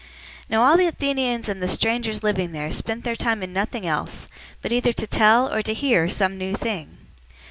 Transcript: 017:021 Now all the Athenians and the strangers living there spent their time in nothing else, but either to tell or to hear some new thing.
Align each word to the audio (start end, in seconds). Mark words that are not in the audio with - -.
017:021 0.47 0.49
Now 0.49 0.63
all 0.63 0.77
the 0.77 0.87
Athenians 0.87 1.47
and 1.47 1.61
the 1.61 1.67
strangers 1.67 2.23
living 2.23 2.53
there 2.53 2.71
spent 2.71 3.03
their 3.03 3.15
time 3.15 3.43
in 3.43 3.53
nothing 3.53 3.85
else, 3.85 4.27
but 4.63 4.71
either 4.71 4.91
to 4.93 5.05
tell 5.05 5.53
or 5.53 5.61
to 5.61 5.75
hear 5.75 6.09
some 6.09 6.39
new 6.39 6.55
thing. 6.55 6.97